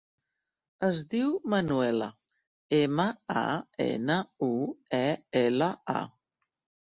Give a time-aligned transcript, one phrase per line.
[0.85, 2.07] Es diu Manuela:
[2.77, 3.05] ema,
[3.43, 3.43] a,
[3.87, 4.51] ena, u,
[5.03, 5.05] e,
[5.45, 5.69] ela,
[6.03, 6.03] a.